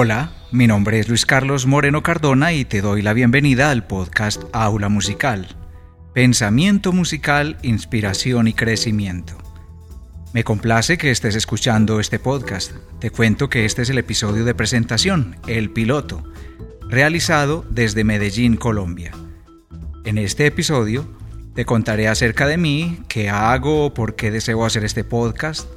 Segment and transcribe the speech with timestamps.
[0.00, 4.44] Hola, mi nombre es Luis Carlos Moreno Cardona y te doy la bienvenida al podcast
[4.52, 5.56] Aula Musical.
[6.14, 9.36] Pensamiento musical, inspiración y crecimiento.
[10.32, 12.74] Me complace que estés escuchando este podcast.
[13.00, 16.22] Te cuento que este es el episodio de presentación, el piloto,
[16.88, 19.10] realizado desde Medellín, Colombia.
[20.04, 21.08] En este episodio
[21.56, 25.68] te contaré acerca de mí, qué hago, por qué deseo hacer este podcast,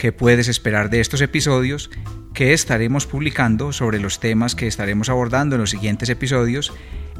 [0.00, 1.90] qué puedes esperar de estos episodios
[2.32, 6.72] que estaremos publicando sobre los temas que estaremos abordando en los siguientes episodios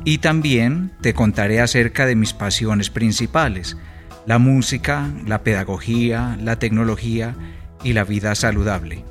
[0.06, 3.76] y también te contaré acerca de mis pasiones principales,
[4.24, 7.36] la música, la pedagogía, la tecnología
[7.84, 9.04] y la vida saludable.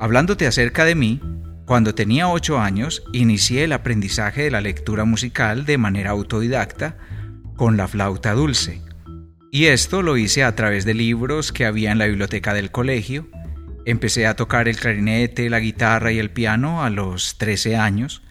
[0.00, 1.20] Hablándote acerca de mí,
[1.66, 6.96] cuando tenía 8 años inicié el aprendizaje de la lectura musical de manera autodidacta
[7.54, 8.82] con la flauta dulce.
[9.50, 13.28] Y esto lo hice a través de libros que había en la biblioteca del colegio,
[13.88, 18.22] Empecé a tocar el clarinete, la guitarra y el piano a los 13 años.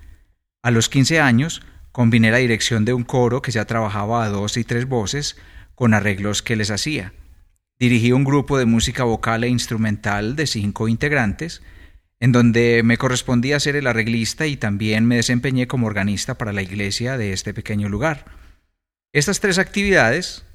[0.61, 4.55] A los 15 años combiné la dirección de un coro que ya trabajaba a dos
[4.57, 5.35] y tres voces
[5.73, 7.13] con arreglos que les hacía.
[7.79, 11.63] Dirigí un grupo de música vocal e instrumental de cinco integrantes,
[12.19, 16.61] en donde me correspondía ser el arreglista y también me desempeñé como organista para la
[16.61, 18.25] iglesia de este pequeño lugar.
[19.11, 20.45] Estas tres actividades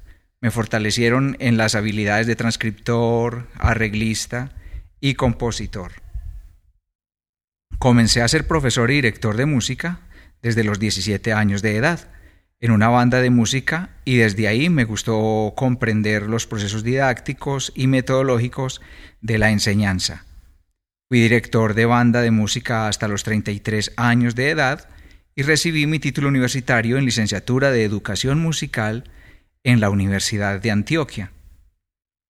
[0.43, 4.51] me fortalecieron en las habilidades de transcriptor, arreglista
[4.99, 5.93] y compositor.
[7.79, 10.01] Comencé a ser profesor y director de música
[10.41, 12.09] desde los 17 años de edad
[12.59, 17.87] en una banda de música y desde ahí me gustó comprender los procesos didácticos y
[17.87, 18.81] metodológicos
[19.21, 20.25] de la enseñanza.
[21.07, 24.89] Fui director de banda de música hasta los 33 años de edad
[25.37, 29.05] y recibí mi título universitario en licenciatura de educación musical
[29.63, 31.31] en la Universidad de Antioquia.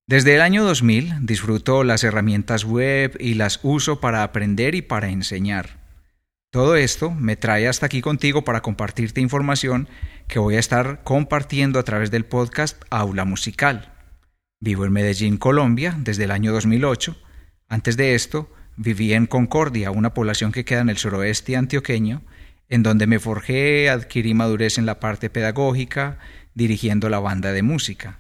[0.06, 5.10] Desde el año 2000 disfruto las herramientas web y las uso para aprender y para
[5.10, 5.82] enseñar.
[6.52, 9.88] Todo esto me trae hasta aquí contigo para compartirte información
[10.28, 13.94] que voy a estar compartiendo a través del podcast Aula Musical.
[14.60, 17.18] Vivo en Medellín, Colombia, desde el año 2008.
[17.70, 22.22] Antes de esto, viví en Concordia, una población que queda en el suroeste antioqueño,
[22.74, 26.18] en donde me forjé, adquirí madurez en la parte pedagógica,
[26.56, 28.18] dirigiendo la banda de música.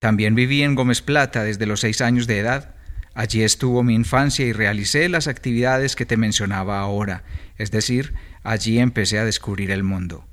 [0.00, 2.74] También viví en Gómez Plata desde los seis años de edad.
[3.14, 7.22] Allí estuvo mi infancia y realicé las actividades que te mencionaba ahora,
[7.56, 10.26] es decir, allí empecé a descubrir el mundo.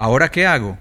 [0.00, 0.80] ¿Ahora qué hago?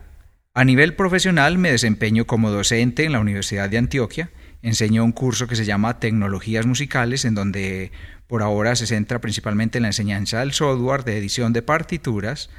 [0.55, 5.47] A nivel profesional me desempeño como docente en la Universidad de Antioquia, enseño un curso
[5.47, 7.91] que se llama Tecnologías Musicales, en donde
[8.27, 12.49] por ahora se centra principalmente en la enseñanza del software de edición de partituras,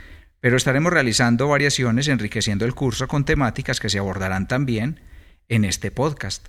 [0.40, 5.00] pero estaremos realizando variaciones enriqueciendo el curso con temáticas que se abordarán también
[5.48, 6.48] en este podcast.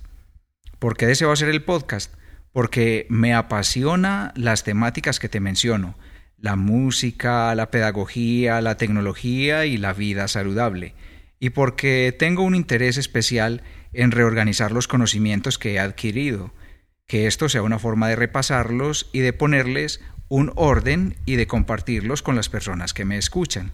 [0.78, 2.12] ¿Por qué deseo hacer el podcast?
[2.52, 5.96] Porque me apasiona las temáticas que te menciono,
[6.38, 10.94] la música, la pedagogía, la tecnología y la vida saludable,
[11.38, 13.62] y porque tengo un interés especial
[13.94, 16.52] en reorganizar los conocimientos que he adquirido,
[17.06, 22.22] que esto sea una forma de repasarlos y de ponerles un orden y de compartirlos
[22.22, 23.72] con las personas que me escuchan.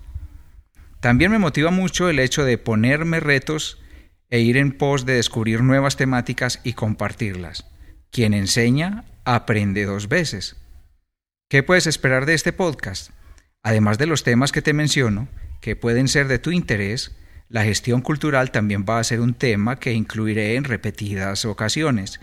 [1.01, 3.81] También me motiva mucho el hecho de ponerme retos
[4.29, 7.67] e ir en pos de descubrir nuevas temáticas y compartirlas.
[8.11, 10.57] Quien enseña, aprende dos veces.
[11.49, 13.11] ¿Qué puedes esperar de este podcast?
[13.63, 15.29] Además de los temas que te menciono,
[15.61, 17.17] que pueden ser de tu interés,
[17.51, 22.21] la gestión cultural también va a ser un tema que incluiré en repetidas ocasiones.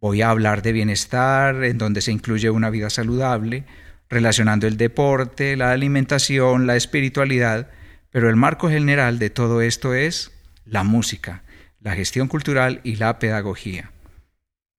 [0.00, 3.64] Voy a hablar de bienestar, en donde se incluye una vida saludable,
[4.08, 7.68] relacionando el deporte, la alimentación, la espiritualidad,
[8.10, 10.30] pero el marco general de todo esto es
[10.64, 11.42] la música,
[11.80, 13.90] la gestión cultural y la pedagogía.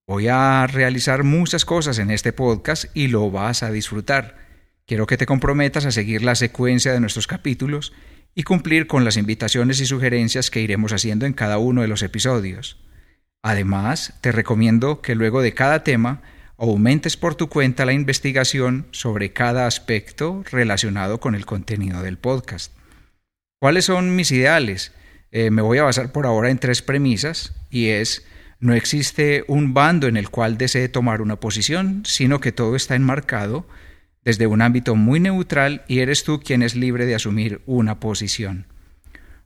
[0.08, 4.38] Voy a realizar muchas cosas en este podcast y lo vas a disfrutar.
[4.86, 7.92] Quiero que te comprometas a seguir la secuencia de nuestros capítulos
[8.36, 12.02] y cumplir con las invitaciones y sugerencias que iremos haciendo en cada uno de los
[12.02, 12.78] episodios.
[13.44, 16.22] Además, te recomiendo que luego de cada tema
[16.58, 22.72] aumentes por tu cuenta la investigación sobre cada aspecto relacionado con el contenido del podcast.
[23.60, 24.94] ¿Cuáles son mis ideales?
[25.32, 28.26] Eh, me voy a basar por ahora en tres premisas y es
[28.60, 32.96] no existe un bando en el cual desee tomar una posición, sino que todo está
[32.96, 33.66] enmarcado
[34.24, 38.68] desde un ámbito muy neutral y eres tú quien es libre de asumir una posición.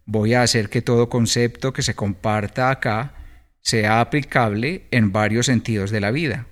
[0.05, 3.13] Voy a hacer que todo concepto que se comparta acá
[3.61, 6.45] sea aplicable en varios sentidos de la vida.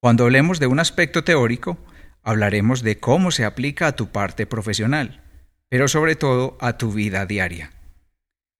[0.00, 1.78] Cuando hablemos de un aspecto teórico,
[2.22, 5.22] hablaremos de cómo se aplica a tu parte profesional,
[5.68, 7.72] pero sobre todo a tu vida diaria.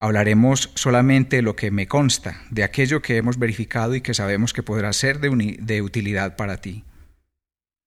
[0.00, 4.52] Hablaremos solamente de lo que me consta, de aquello que hemos verificado y que sabemos
[4.52, 6.84] que podrá ser de, de utilidad para ti.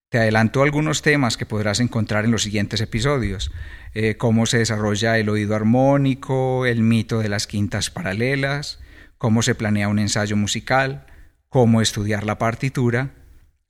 [0.09, 3.51] Te adelanto algunos temas que podrás encontrar en los siguientes episodios,
[3.94, 8.79] eh, cómo se desarrolla el oído armónico, el mito de las quintas paralelas,
[9.19, 11.06] cómo se planea un ensayo musical,
[11.47, 13.11] cómo estudiar la partitura.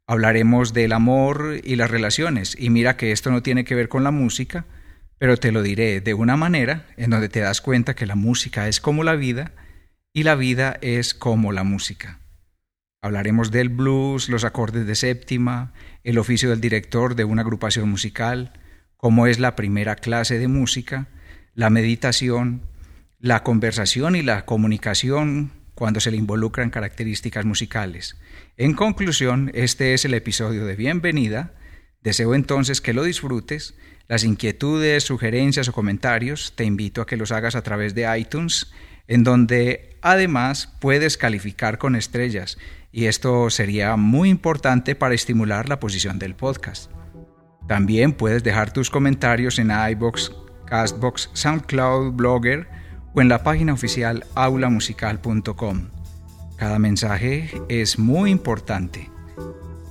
[0.07, 4.05] Hablaremos del amor y las relaciones, y mira que esto no tiene que ver con
[4.05, 4.63] la música,
[5.17, 8.69] pero te lo diré de una manera en donde te das cuenta que la música
[8.69, 9.51] es como la vida
[10.13, 12.21] y la vida es como la música.
[13.01, 15.71] Hablaremos del blues, los acordes de séptima,
[16.03, 18.51] el oficio del director de una agrupación musical,
[18.97, 21.07] cómo es la primera clase de música,
[21.53, 22.63] la meditación,
[23.17, 28.17] la conversación y la comunicación cuando se le involucran características musicales.
[28.57, 31.53] En conclusión, este es el episodio de bienvenida.
[32.03, 33.75] Deseo entonces que lo disfrutes.
[34.09, 38.73] Las inquietudes, sugerencias o comentarios te invito a que los hagas a través de iTunes,
[39.07, 42.57] en donde además puedes calificar con estrellas
[42.91, 46.91] y esto sería muy importante para estimular la posición del podcast.
[47.67, 50.31] También puedes dejar tus comentarios en iBox,
[50.65, 52.67] Castbox, SoundCloud, Blogger
[53.13, 55.89] o en la página oficial aulamusical.com.
[56.57, 59.09] Cada mensaje es muy importante.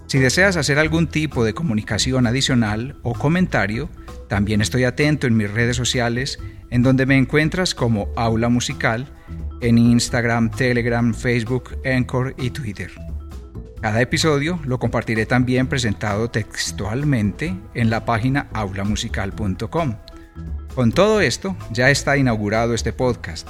[0.07, 3.89] Si deseas hacer algún tipo de comunicación adicional o comentario,
[4.29, 6.39] también estoy atento en mis redes sociales
[6.71, 9.13] en donde me encuentras como Aula Musical
[9.61, 12.91] en Instagram, Telegram, Facebook, Anchor y Twitter.
[13.81, 19.97] Cada episodio lo compartiré también presentado textualmente en la página aulamusical.com.
[20.75, 23.49] Con todo esto, ya está inaugurado este podcast.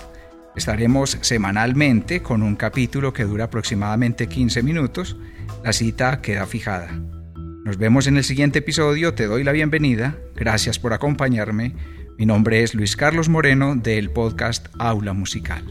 [0.54, 5.16] Estaremos semanalmente con un capítulo que dura aproximadamente 15 minutos.
[5.64, 6.88] La cita queda fijada.
[7.64, 11.74] Nos vemos en el siguiente episodio, te doy la bienvenida, gracias por acompañarme.
[12.18, 15.62] Mi nombre es Luis Carlos Moreno del podcast Aula Musical.